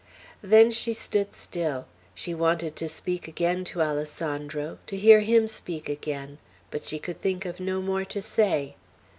Then 0.41 0.71
she 0.71 0.95
stood 0.95 1.31
still; 1.35 1.85
she 2.15 2.33
wanted 2.33 2.75
to 2.77 2.87
speak 2.89 3.27
again 3.27 3.63
to 3.65 3.83
Alessandro, 3.83 4.79
to 4.87 4.97
hear 4.97 5.19
him 5.19 5.47
speak 5.47 5.87
again, 5.89 6.39
but 6.71 6.83
she 6.83 6.97
could 6.97 7.21
think 7.21 7.45
of 7.45 7.59
no 7.59 7.83
more 7.83 8.03
to 8.05 8.19
say. 8.23 8.77